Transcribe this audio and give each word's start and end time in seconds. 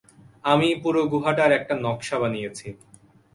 আমি 0.43 0.67
পুরো 0.83 1.01
গুহাটার 1.11 1.51
একটা 1.59 1.73
নকশা 1.83 2.17
বানিয়েছি। 2.21 2.67